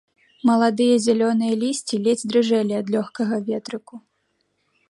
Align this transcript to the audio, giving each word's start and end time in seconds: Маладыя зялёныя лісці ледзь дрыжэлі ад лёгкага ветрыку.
Маладыя 0.49 0.95
зялёныя 1.07 1.59
лісці 1.63 2.01
ледзь 2.07 2.25
дрыжэлі 2.31 2.73
ад 2.81 2.87
лёгкага 2.97 3.35
ветрыку. 3.51 3.95